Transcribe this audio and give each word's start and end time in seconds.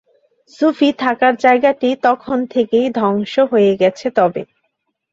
সূফী 0.53 0.89
থাকার 0.99 1.33
জায়গাটি 1.37 1.89
তখন 2.03 2.37
থেকেই 2.53 2.87
ধ্বংস 2.95 3.33
হয়ে 3.51 3.73
গেছে 3.81 4.07
তবে। 4.15 4.41